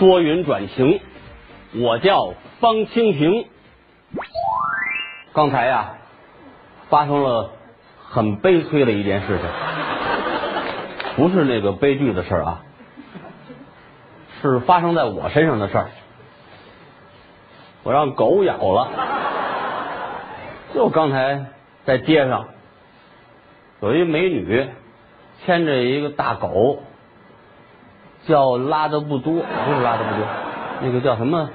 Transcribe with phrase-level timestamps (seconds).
[0.00, 0.98] 多云转晴，
[1.74, 3.46] 我叫方清平。
[5.34, 5.90] 刚才呀，
[6.88, 7.50] 发生了
[8.08, 9.46] 很悲催的一件事情，
[11.16, 12.62] 不是那个悲剧的事儿啊，
[14.40, 15.90] 是发生在我身上的事儿。
[17.82, 18.88] 我让狗咬了，
[20.74, 21.44] 就刚才
[21.84, 22.48] 在街上，
[23.82, 24.66] 有一美女
[25.44, 26.82] 牵着一个大狗，
[28.30, 30.24] 叫拉的不多，不是拉的不多，
[30.80, 31.50] 那个叫什么？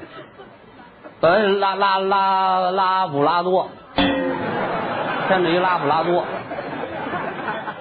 [1.21, 6.23] 呃，拉拉拉拉布拉多，牵着一拉布拉多。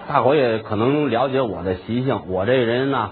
[0.08, 3.10] 大伙也可能了解我的习性，我这人呢，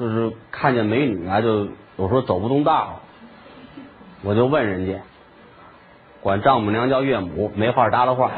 [0.00, 3.00] 就是看见美女啊，就有时候走不动道。
[4.24, 5.02] 我就问人家，
[6.22, 8.30] 管丈母娘叫岳母，没话搭了话，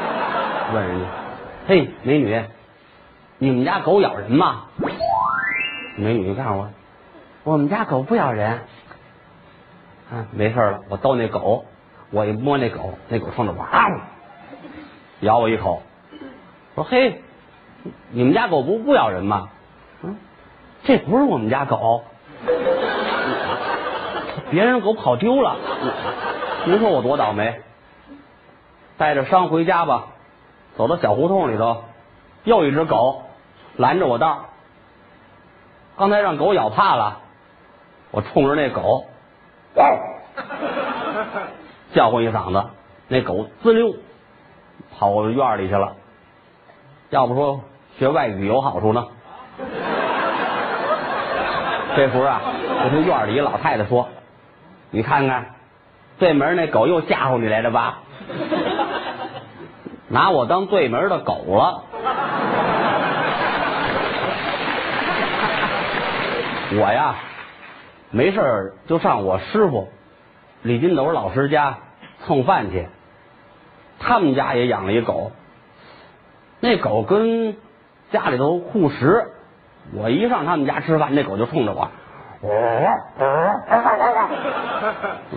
[0.75, 1.07] 问人家，
[1.69, 2.43] 嘿，美女，
[3.39, 4.65] 你们家狗咬人吗？
[5.97, 6.69] 美女告诉我，
[7.45, 8.61] 我们家狗不咬人。
[10.13, 11.65] 啊，没事了，我逗那狗，
[12.11, 13.87] 我一摸那狗，那狗冲着我啊，
[15.21, 15.83] 咬我一口。
[16.75, 17.23] 我说嘿，
[18.11, 19.49] 你们家狗不不咬人吗？
[20.03, 20.17] 嗯，
[20.83, 22.03] 这不是我们家狗。
[24.51, 25.57] 别人狗跑丢了，
[26.67, 27.61] 您说我多倒霉？
[28.99, 30.07] 带着伤回家吧，
[30.77, 31.85] 走到小胡同里头，
[32.43, 33.23] 又一只狗
[33.77, 34.47] 拦着我道。
[35.97, 37.21] 刚才让狗咬怕了，
[38.11, 39.07] 我冲着那狗
[41.93, 42.71] 叫唤一嗓子，
[43.09, 43.95] 那狗滋溜
[44.97, 45.95] 跑我院里去了。
[47.11, 47.61] 要不说
[47.99, 49.05] 学外语有好处呢？
[51.97, 52.41] 这时候啊，
[52.85, 54.09] 我听院里一老太太说。
[54.91, 55.47] 你看看，
[56.19, 57.99] 对门那狗又吓唬你来了吧？
[60.09, 61.85] 拿我当对门的狗了。
[66.73, 67.15] 我呀，
[68.11, 69.89] 没事就上我师傅
[70.63, 71.79] 李金斗老师家
[72.25, 72.89] 蹭饭去。
[73.99, 75.33] 他们家也养了一狗，
[76.59, 77.57] 那狗跟
[78.11, 79.31] 家里头护食。
[79.93, 81.89] 我一上他们家吃饭，那狗就冲着我。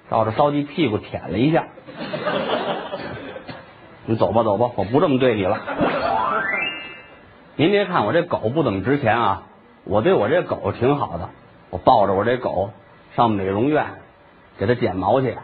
[0.10, 1.68] 照着烧鸡屁股舔了一下，
[4.06, 5.60] 你走吧走吧，我不这么对你了。
[7.56, 9.44] 您别看我这狗不怎么值钱啊，
[9.84, 11.30] 我对我这狗挺好的。
[11.70, 12.72] 我抱着我这狗
[13.16, 13.86] 上美容院
[14.58, 15.38] 给它剪毛去，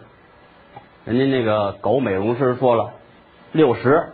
[1.05, 2.91] 人家那个狗美容师说了
[3.51, 4.09] 六十，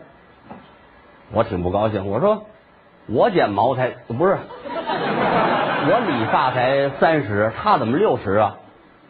[1.31, 2.07] 我挺不高兴。
[2.07, 2.45] 我说
[3.07, 4.37] 我剪毛才不是，
[5.87, 8.57] 我理发才三十，他怎么六十啊？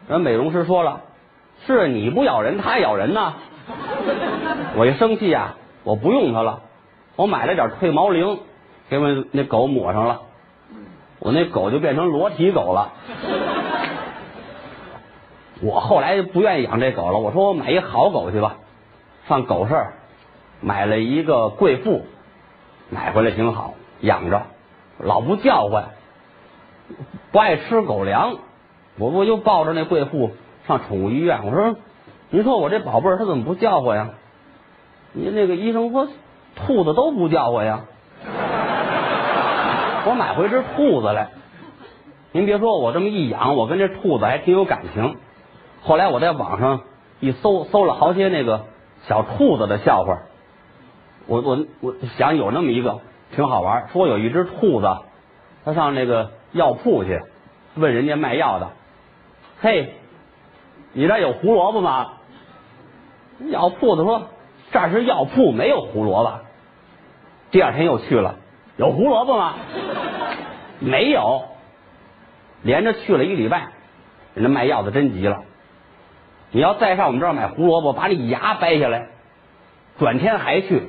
[0.07, 1.01] 人美容师说了。
[1.65, 3.33] 是你不咬人，他咬人呢。
[4.75, 6.61] 我一生气啊，我不用它了，
[7.15, 8.39] 我买了点退毛灵，
[8.89, 10.21] 给我那狗抹上了，
[11.19, 12.91] 我那狗就变成裸体狗了。
[15.61, 18.57] 我后来不愿意养这狗了，我说我买一好狗去吧，
[19.27, 19.87] 上狗市
[20.61, 22.05] 买了一个贵妇，
[22.89, 24.43] 买回来挺好，养着，
[24.99, 25.85] 老不叫唤，
[27.31, 28.37] 不爱吃狗粮，
[28.97, 30.31] 我我就抱着那贵妇。
[30.67, 31.75] 上宠物医院，我说，
[32.31, 34.09] 您说我这宝贝儿它怎么不叫唤呀？
[35.13, 36.07] 您那个医生说，
[36.55, 37.81] 兔子都不叫唤呀。
[40.07, 41.29] 我买回只兔子来，
[42.31, 45.17] 您别说我这么一养，我跟这兔子还挺有感情。
[45.85, 46.81] 后来我在网上
[47.19, 48.65] 一搜，搜了好些那个
[49.07, 50.17] 小兔子的笑话。
[51.27, 53.01] 我我我想有那么一个
[53.35, 54.97] 挺好玩，说有一只兔子，
[55.63, 57.21] 它上那个药铺去，
[57.75, 58.71] 问人家卖药的，
[59.61, 59.93] 嘿。
[60.93, 62.13] 你这有胡萝卜吗？
[63.49, 64.29] 药铺子说
[64.71, 66.39] 这是药铺，没有胡萝卜。
[67.51, 68.35] 第二天又去了，
[68.77, 69.53] 有胡萝卜吗？
[70.79, 71.43] 没有。
[72.63, 73.67] 连着去了一礼拜，
[74.33, 75.43] 人家卖药的真急了。
[76.55, 79.09] 你要再上我们这儿买胡萝卜，把你牙掰下来。
[79.99, 80.83] 转天还去，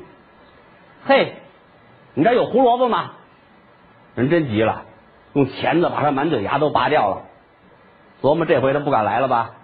[1.07, 1.35] 嘿，
[2.15, 3.15] 你这有胡萝卜吗？
[4.15, 4.85] 人真急了，
[5.33, 7.23] 用钳子把他满嘴牙都拔掉了。
[8.23, 9.57] 琢磨这回他不敢来了吧？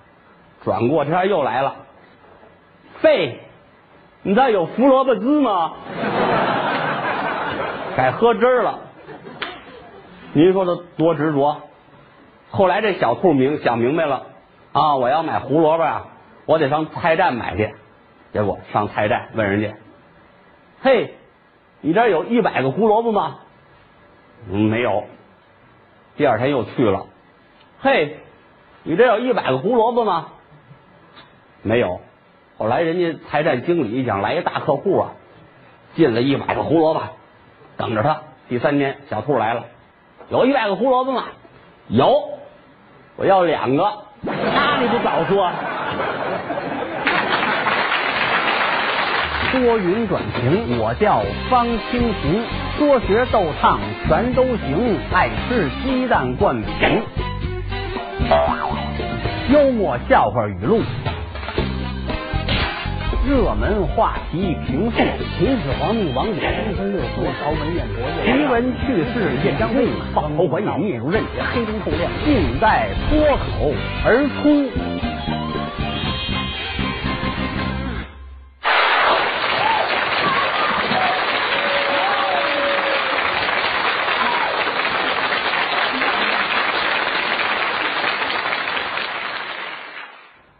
[0.64, 1.76] 转过天又来了，
[3.00, 3.38] 废，
[4.22, 5.74] 你这有胡萝卜汁吗？
[7.96, 8.80] 改喝汁儿了。
[10.32, 11.60] 您说他多执着。
[12.50, 14.26] 后来这小兔明想明白了
[14.72, 16.06] 啊，我要买胡萝卜啊，
[16.46, 17.74] 我得上菜站买去。
[18.32, 19.76] 结果上菜站问人家
[20.80, 21.14] ：“嘿，
[21.82, 23.40] 你这有一百个胡萝卜吗？”
[24.50, 25.04] 嗯，没有。
[26.16, 27.06] 第二天又去了，
[27.80, 28.16] 嘿，
[28.82, 30.28] 你这有一百个胡萝卜吗？
[31.62, 32.00] 没有。
[32.56, 35.12] 后来人家菜站经理想来一大客户啊，
[35.94, 37.02] 进了一百个胡萝卜，
[37.76, 38.22] 等着他。
[38.48, 39.66] 第三天小兔来了，
[40.30, 41.24] 有一百个胡萝卜吗？
[41.88, 42.30] 有，
[43.16, 44.04] 我要两个。
[44.82, 45.48] 你不早说。
[49.52, 52.42] 多云转晴，我叫方清平，
[52.76, 57.02] 说学逗唱全都行，爱吃鸡蛋灌饼，
[59.52, 60.82] 幽默笑话语录，
[63.24, 64.96] 热门话题评述，
[65.38, 73.72] 秦始皇帝王者三分六度，朝文燕博奇闻趣事燕章会，爆头还眼面如刃铁，黑中透亮，尽在脱口
[74.04, 74.68] 而出。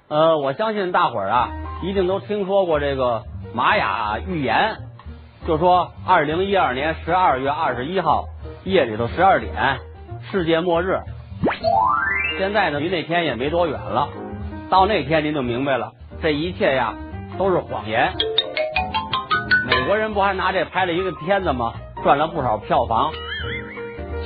[0.09, 1.49] 呃，我相信大伙儿啊，
[1.83, 4.77] 一定都听说过这个玛雅预言，
[5.47, 8.27] 就说二零一二年十二月二十一号
[8.63, 9.53] 夜里头十二点，
[10.31, 11.01] 世界末日。
[12.39, 14.09] 现在呢，离那天也没多远了，
[14.71, 15.91] 到那天您就明白了，
[16.23, 16.95] 这一切呀
[17.37, 18.13] 都是谎言。
[19.67, 21.73] 美国人不还拿这拍了一个片子吗？
[22.05, 23.11] 赚了不少票房。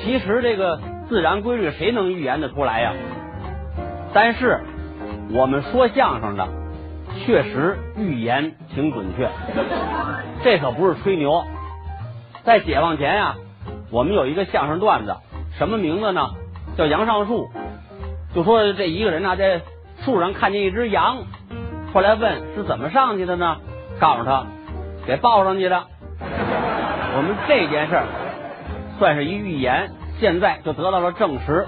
[0.02, 2.92] 其实这个自然规律谁能预言得出来呀？
[4.12, 4.60] 但是。
[5.34, 6.46] 我们说相声的
[7.24, 9.28] 确实预言挺准确，
[10.42, 11.44] 这可不是吹牛。
[12.44, 13.34] 在解放前呀，
[13.90, 15.16] 我们有一个相声段子，
[15.58, 16.30] 什么名字呢？
[16.76, 17.48] 叫杨上树。
[18.34, 19.62] 就说这一个人呢，在
[20.04, 21.18] 树上看见一只羊，
[21.92, 23.56] 后来问是怎么上去的呢？
[23.98, 24.46] 告诉他
[25.06, 25.84] 给抱上去的。
[26.20, 28.04] 我们这件事儿
[28.98, 29.90] 算是一预言，
[30.20, 31.66] 现在就得到了证实。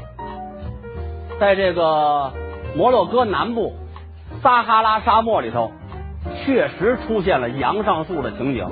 [1.40, 2.32] 在这个。
[2.76, 3.72] 摩洛哥南部
[4.42, 5.72] 撒哈拉沙漠里头，
[6.44, 8.68] 确实出现了杨上树的情景，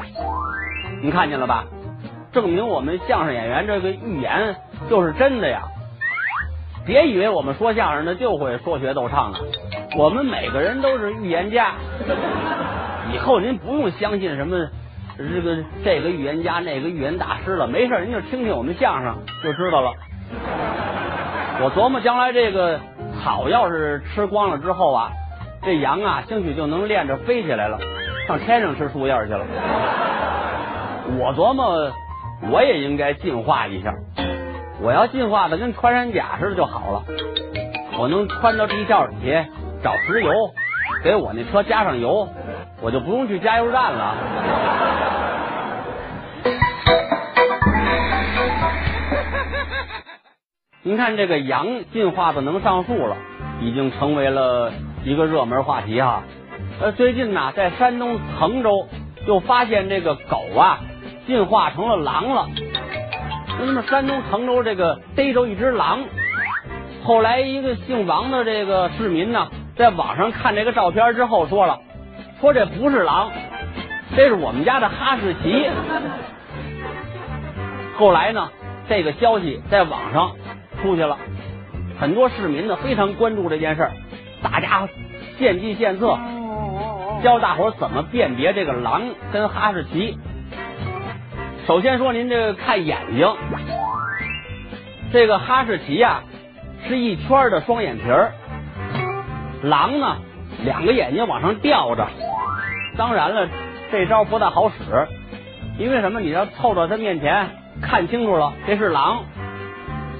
[1.02, 1.64] 您看见了吧？
[2.32, 4.56] 证明我们相声演员这个预言
[4.88, 5.62] 就是真的呀！
[6.84, 9.40] 别以为我们说相声的就会说学逗唱的，
[9.96, 11.72] 我们每个人都是预言家。
[13.12, 14.68] 以后您不用相信什么
[15.16, 19.92] 这个这个预言家那个预言大师了，没事您就听听我们相声就知道了。
[21.62, 22.78] 我琢磨将来这个。
[23.24, 25.10] 草要是吃光了之后啊，
[25.66, 27.76] 这羊啊，兴许就能练着飞起来了，
[28.28, 29.44] 上天上吃树叶去了。
[31.18, 31.90] 我琢磨，
[32.52, 33.92] 我也应该进化一下。
[34.80, 37.02] 我要进化的跟穿山甲似的就好了。
[37.98, 39.44] 我能穿到地窖底下
[39.82, 40.30] 找石油，
[41.02, 42.28] 给我那车加上油，
[42.80, 44.14] 我就不用去加油站了。
[50.84, 53.16] 您看这个羊进化的能上树了，
[53.60, 54.72] 已经成为了
[55.06, 56.24] 一个热门话题哈。
[56.80, 58.88] 呃，最近呢，在山东滕州
[59.28, 60.80] 又发现这个狗啊
[61.28, 62.48] 进化成了狼了。
[63.64, 66.00] 那么山东滕州这个逮着一只狼，
[67.04, 69.46] 后来一个姓王的这个市民呢，
[69.76, 71.78] 在网上看这个照片之后说了，
[72.40, 73.30] 说这不是狼，
[74.16, 75.68] 这是我们家的哈士奇。
[77.96, 78.48] 后来呢，
[78.88, 80.32] 这个消息在网上。
[80.82, 81.16] 出去了，
[81.98, 83.92] 很多市民呢非常关注这件事儿，
[84.48, 84.88] 大家
[85.38, 86.16] 献计献策，
[87.20, 90.16] 教大伙怎么辨别这个狼跟哈士奇。
[91.66, 93.28] 首先说您这个看眼睛，
[95.12, 96.22] 这个哈士奇呀
[96.86, 98.32] 是一圈的双眼皮儿，
[99.64, 100.16] 狼呢
[100.64, 102.06] 两个眼睛往上吊着。
[102.96, 103.48] 当然了，
[103.90, 105.08] 这招不大好使，
[105.76, 106.20] 因为什么？
[106.20, 107.50] 你要凑到它面前
[107.82, 109.24] 看清楚了，这是狼。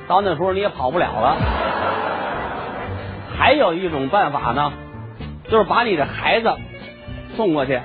[0.08, 1.36] 到那时候你也跑不了了。
[3.38, 4.72] 还有一种办法呢，
[5.48, 6.54] 就是把你的孩子
[7.36, 7.80] 送过去，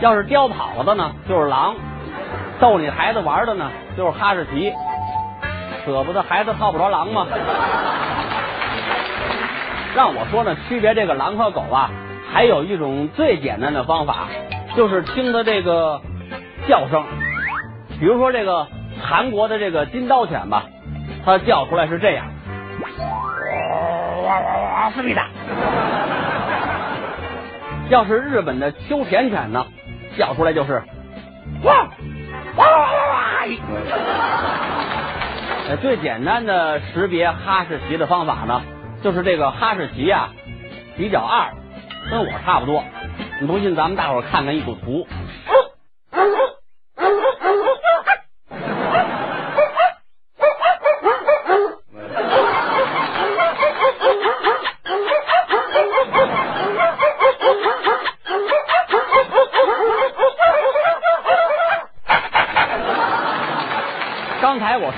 [0.00, 1.74] 要是叼跑的呢，就是狼；
[2.60, 4.72] 逗你孩子玩的呢，就是哈士奇。
[5.84, 7.26] 舍不得孩子套不着狼吗？
[9.94, 11.90] 让我说呢，区别这个狼和狗啊，
[12.32, 14.26] 还有一种最简单的方法，
[14.74, 16.00] 就是听它这个
[16.68, 17.04] 叫声。
[18.00, 18.66] 比如说这个
[19.00, 20.64] 韩国的这个金刀犬吧，
[21.24, 22.26] 它叫出来是这样，
[24.86, 25.26] 哇哇哇，思密达。
[27.88, 29.66] 要是日本的秋田犬呢，
[30.16, 30.82] 叫出来就是
[31.64, 31.88] 哇
[32.56, 32.86] 哇哇哇
[33.42, 33.46] 哇。
[35.82, 38.62] 最简单的识别哈士奇的方法呢，
[39.02, 40.28] 就是这个哈士奇啊
[40.96, 41.52] 比较二，
[42.10, 42.84] 跟我差不多。
[43.40, 45.08] 你不信，咱们大伙看看一组图。
[45.46, 45.55] 刚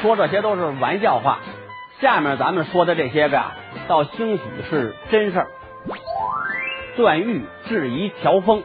[0.03, 1.39] 说这些都是玩笑话，
[2.01, 3.55] 下面咱们说的这些个啊，
[3.89, 5.49] 倒兴许是真事儿。
[6.97, 8.63] 段誉质疑乔峰：“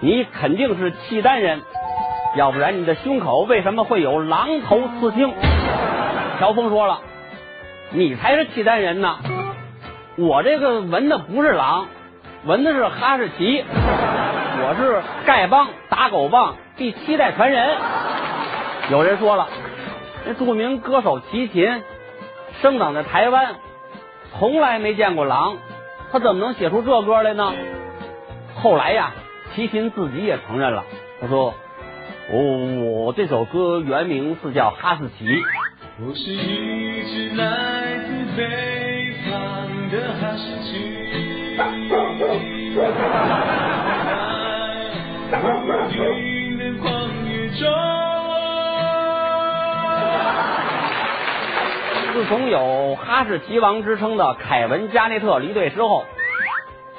[0.00, 1.62] 你肯定是契丹人，
[2.36, 5.32] 要不然你的胸口为什么会有狼头刺青？”
[6.40, 7.00] 乔峰说了
[7.90, 9.18] ：“你才是契丹人呢，
[10.16, 11.86] 我这个纹的不是狼，
[12.44, 17.76] 纹的是哈士奇，我是丐帮打狗棒第七代传人。”
[18.90, 19.48] 有人说了，
[20.26, 21.82] 那著名歌手齐秦
[22.62, 23.56] 生长在台湾，
[24.38, 25.56] 从来没见过狼。
[26.12, 27.52] 他怎么能写出这歌来呢？
[28.56, 29.12] 后来呀，
[29.54, 30.84] 齐秦自己也承认了。
[31.20, 31.52] 他说
[32.32, 35.26] ：“哦，我这首歌原名是叫《哈士奇》。”
[36.00, 39.30] 我是一只来自北方
[39.90, 40.72] 的哈士奇。
[52.14, 56.04] 自从有哈士奇王之称的凯文加内特离队之后，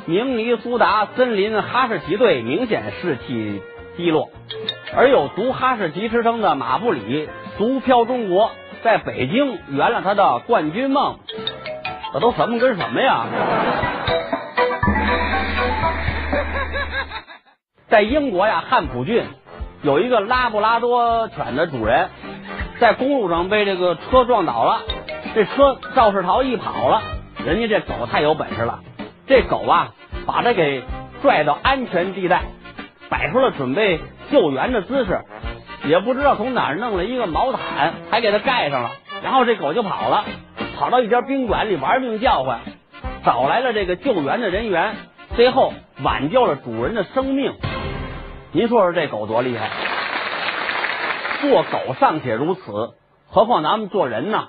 [0.05, 3.61] 明尼苏达森林哈士奇队明显士气
[3.95, 4.29] 低落，
[4.93, 8.51] 而有毒哈士奇之称的马布里足漂中国
[8.83, 11.17] 在北京圆了他的冠军梦。
[12.11, 13.25] 这都什么跟什么呀？
[17.87, 19.23] 在英国呀，汉普郡
[19.81, 22.09] 有一个拉布拉多犬的主人，
[22.81, 24.81] 在公路上被这个车撞倒了。
[25.35, 27.01] 这车肇事逃逸跑了，
[27.45, 28.79] 人家这狗太有本事了，
[29.27, 29.89] 这狗啊
[30.25, 30.81] 把它给
[31.21, 32.43] 拽到安全地带，
[33.09, 33.99] 摆出了准备
[34.31, 35.19] 救援的姿势，
[35.83, 38.91] 也不知道从哪儿弄了一个毛毯，还给它盖上了，
[39.23, 40.23] 然后这狗就跑了，
[40.77, 42.61] 跑到一家宾馆里玩命叫唤，
[43.25, 44.95] 找来了这个救援的人员，
[45.35, 47.53] 最后挽救了主人的生命。
[48.53, 49.69] 您说说这狗多厉害？
[51.41, 52.93] 做狗尚且如此，
[53.27, 54.47] 何况咱们做人呢？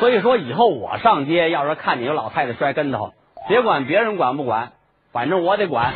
[0.00, 3.12] 所以说，以后我上街，要是看见有老太太摔跟头，
[3.48, 4.72] 别管别人管不管，
[5.12, 5.94] 反正我得管。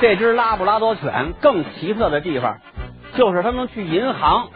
[0.00, 2.58] 这只拉布拉多犬更奇特的地方，
[3.16, 4.48] 就是它能去银行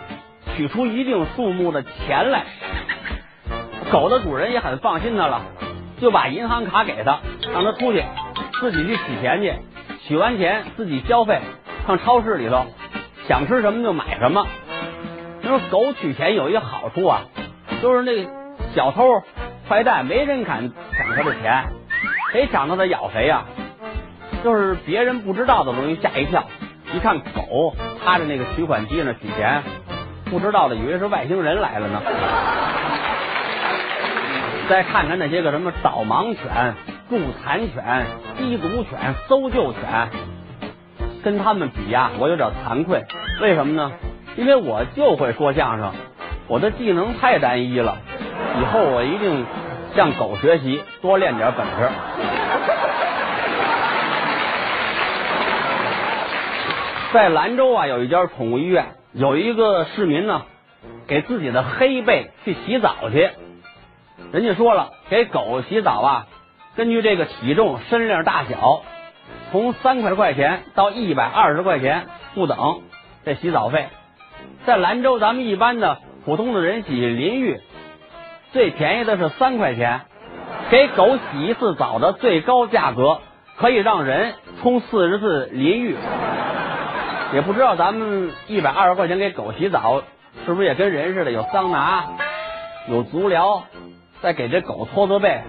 [0.57, 2.45] 取出一定数目的钱来。
[3.90, 5.42] 狗的主人也很放心它了，
[6.00, 7.21] 就把银行卡给它，
[7.54, 8.04] 让它出去
[8.61, 9.54] 自己去取钱去。
[10.07, 11.40] 取完钱自己消费，
[11.87, 12.66] 上超市里头
[13.28, 14.47] 想吃什么就买什么。
[15.48, 17.22] 说狗取钱有一个好处啊，
[17.82, 18.28] 就是那
[18.74, 19.22] 小偷、
[19.68, 21.64] 坏蛋没人敢抢他的钱，
[22.32, 23.44] 谁抢他他咬谁呀。
[24.44, 26.44] 就是别人不知道的容易吓一跳，
[26.94, 27.74] 一看狗
[28.04, 29.62] 趴在那个取款机上取钱，
[30.26, 32.02] 不知道的以为是外星人来了呢。
[34.68, 36.74] 再看看那些个什么导盲犬、
[37.08, 38.06] 助残犬、
[38.38, 40.10] 缉毒犬、搜救犬，
[41.24, 43.02] 跟他们比呀，我有点惭愧。
[43.40, 43.90] 为什么呢？
[44.38, 45.92] 因为我就会说相声，
[46.47, 47.99] 我的技能太单一了。
[48.61, 49.45] 以后我一定
[49.97, 51.90] 向狗学习，多练点本事。
[57.12, 60.42] 在兰州啊，有一家宠物医院，有一个市民呢，
[61.09, 63.30] 给自己的黑贝去洗澡去。
[64.30, 66.26] 人家说了，给狗洗澡啊，
[66.76, 68.83] 根据这个体重、身量大小，
[69.50, 72.83] 从三块块钱到一百二十块钱不等，
[73.25, 73.88] 这洗澡费。
[74.66, 77.61] 在兰州，咱们一般的普通的人洗淋浴，
[78.52, 80.02] 最便宜的是三块钱。
[80.71, 83.21] 给狗洗一次澡的最高价格，
[83.57, 85.97] 可以让人冲四十次淋浴。
[87.33, 90.02] 也不知道咱们一百二十块钱给狗洗澡，
[90.45, 91.30] 是不是也跟人似的？
[91.30, 92.04] 有桑拿，
[92.88, 93.64] 有足疗，
[94.21, 95.40] 再给这狗搓搓背。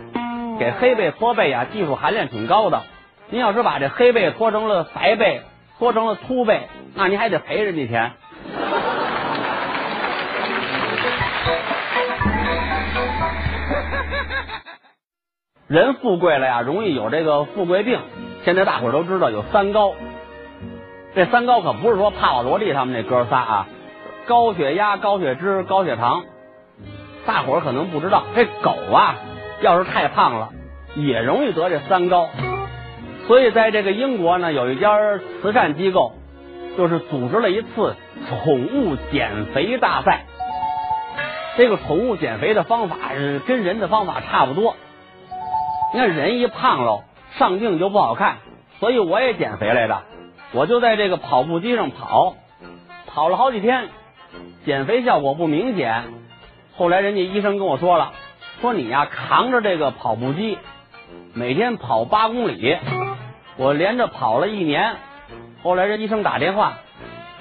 [0.59, 2.81] 给黑背搓背啊，技术含量挺高的。
[3.29, 5.41] 您要是把这黑背搓成了白背，
[5.77, 8.11] 搓成了秃背，那您还得赔人家钱。
[15.69, 17.99] 人富贵了呀，容易有这个富贵病。
[18.43, 19.93] 现在大伙儿都知道有三高，
[21.13, 23.67] 这三高可不是说帕瓦罗蒂他们那哥仨啊，
[24.25, 26.23] 高血压、高血脂、高血糖。
[27.27, 29.17] 大伙儿可能不知道，这狗啊，
[29.61, 30.49] 要是太胖了，
[30.95, 32.29] 也容易得这三高。
[33.27, 34.97] 所以在这个英国呢，有一家
[35.43, 36.13] 慈善机构，
[36.79, 37.95] 就是组织了一次
[38.43, 40.25] 宠物减肥大赛。
[41.57, 44.75] 这个宠物减肥的方法是跟人的方法差不多。
[45.91, 47.03] 你看人一胖喽，
[47.37, 48.37] 上镜就不好看，
[48.79, 50.03] 所以我也减肥来着。
[50.51, 52.35] 我就在这个跑步机上跑，
[53.07, 53.89] 跑了好几天，
[54.65, 56.03] 减肥效果不明显。
[56.75, 58.11] 后来人家医生跟我说了，
[58.61, 60.59] 说你呀扛着这个跑步机，
[61.33, 62.77] 每天跑八公里。
[63.57, 64.95] 我连着跑了一年，
[65.63, 66.77] 后来这医生打电话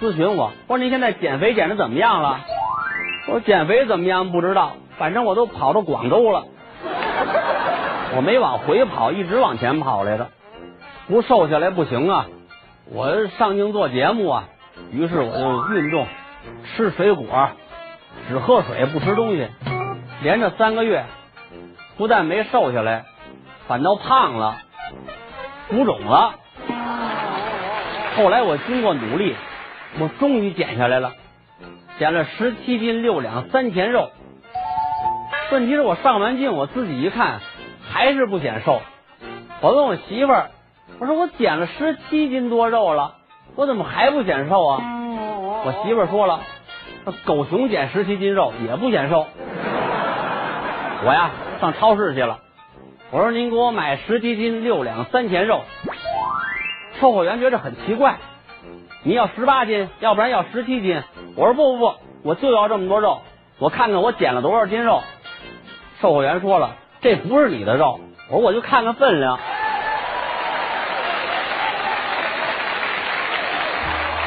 [0.01, 2.41] 咨询我，说您现在减肥减的怎么样了？
[3.31, 6.45] 我减肥怎么样不知道，反正我都跑到广州了。
[8.19, 10.31] 我没往回跑，一直往前跑来的，
[11.07, 12.27] 不瘦下来不行啊！
[12.91, 14.49] 我上镜做节目啊，
[14.91, 16.05] 于是我就运动，
[16.65, 17.51] 吃水果，
[18.29, 19.47] 只喝水不吃东西，
[20.21, 21.05] 连着三个月，
[21.97, 23.05] 不但没瘦下来，
[23.69, 24.57] 反倒胖了。
[25.69, 26.35] 浮肿了，
[28.17, 29.37] 后来我经过努力，
[30.01, 31.13] 我终于减下来了，
[32.01, 34.11] 减了十七斤六两三钱肉。
[35.53, 37.39] 问题是我上完镜，我自己一看
[37.91, 38.81] 还是不显瘦。
[39.61, 40.51] 我问我媳妇儿，
[41.01, 43.15] 我说我减了十七斤多肉了，
[43.57, 44.81] 我怎么还不显瘦啊？
[45.65, 46.41] 我媳妇儿说了，
[47.25, 49.27] 狗熊减十七斤肉也不显瘦。
[51.05, 52.39] 我呀上超市去了。
[53.11, 55.63] 我说您给我买十七斤六两三钱肉，
[57.01, 58.19] 售货员觉得很奇怪，
[59.03, 61.03] 你要十八斤，要不然要十七斤。
[61.35, 63.23] 我说不不不，我就要这么多肉，
[63.59, 65.03] 我看看我减了多少斤肉。
[66.01, 68.01] 售货员说了，这不是你的肉。
[68.31, 69.39] 我说我就看看分量。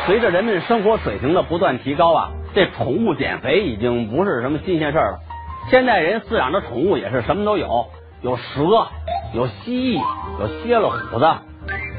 [0.06, 5.20] 随着人们生活水平的不断提高啊，这宠物减肥已经不是什么新鲜事儿了。
[5.70, 7.88] 现在人饲养的宠物也是什么都有。
[8.22, 8.88] 有蛇，
[9.34, 10.02] 有蜥蜴，
[10.40, 11.28] 有蝎子虎子。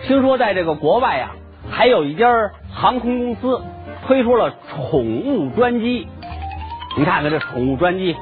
[0.05, 1.31] 听说在这个国外呀，
[1.71, 2.27] 还有一家
[2.73, 3.63] 航空公司
[4.07, 6.09] 推出了宠物专机。
[6.97, 8.17] 你看看这宠物专机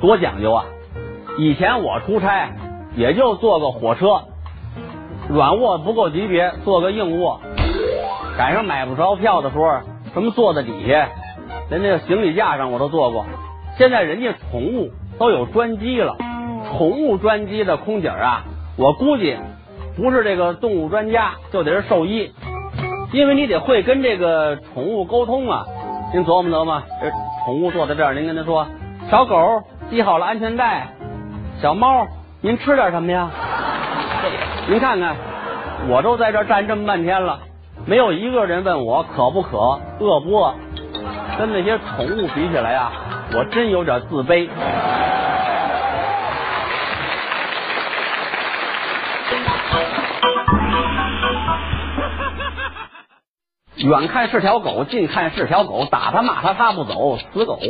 [0.00, 0.64] 多讲究啊！
[1.38, 2.50] 以前我出差
[2.96, 4.22] 也就坐个火车，
[5.28, 7.40] 软卧不够级别，坐个硬卧。
[8.38, 9.80] 赶上买不着票的时候，
[10.14, 11.08] 什么坐在底下，
[11.70, 13.26] 在那个行李架上我都坐过。
[13.76, 16.16] 现在人家宠物都有专机了。
[16.70, 18.44] 宠物专机的空姐啊，
[18.78, 19.36] 我估计
[19.96, 22.32] 不是这个动物专家，就得是兽医，
[23.12, 25.64] 因为你得会跟这个宠物沟通啊。
[26.14, 27.10] 您琢磨琢磨，这
[27.44, 28.66] 宠物坐在这儿，您跟他说
[29.10, 30.88] ：“小狗系好了安全带，
[31.60, 32.06] 小猫
[32.40, 33.30] 您吃点什么呀？”
[34.68, 35.14] 您看看，
[35.88, 37.38] 我都在这站这么半天了，
[37.86, 40.54] 没有一个人问我渴不渴、饿不饿。
[41.38, 42.90] 跟那些宠物比起来啊，
[43.34, 44.48] 我真有点自卑。
[53.76, 57.60] 远看是条狗，近看是条狗，打它骂它它不走，死狗。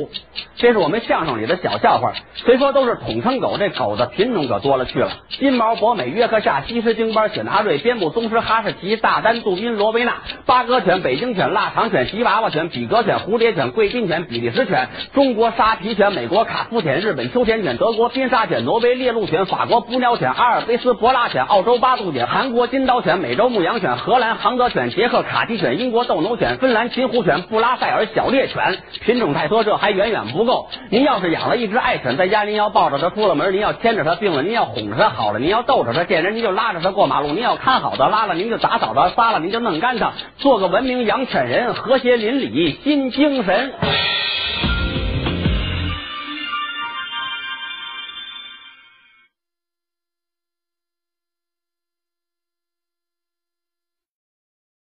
[0.55, 2.12] 这是我们相声里的小笑话。
[2.37, 5.11] 虽说都是统称狗，这狗的品种可多了去了。
[5.31, 25.95] 金毛、博美、约克夏、西施、京巴、雪纳瑞、边牧、宗师、哈士奇、大丹、杜宾、罗威纳、八哥犬、北京犬、腊肠犬、吉娃娃犬、比格犬、蝴蝶犬、贵宾犬、比利时犬、中国沙皮犬、美国卡夫犬、日本秋田犬、德国宾沙犬、挪威猎鹿犬、法国捕鸟犬、阿尔卑斯博拉犬、澳洲巴杜犬、韩国金刀犬、美洲牧羊犬、荷兰杭德犬、捷克卡迪犬、英国。
[26.04, 30.68] 斗牛犬、芬兰秦虎犬、布拉塞尔小猎犬，品种太多，这还远远不够。
[30.90, 43.72] 您要是养了一只爱犬在家，您要抱着它出了门，您要牵着它病了，您要哄着它好了，您要逗着它，见人您就拉着它过马路，您要看好它，拉了您就打扫它，撒了您就弄干它，做个文明养犬人，和谐邻里新精神。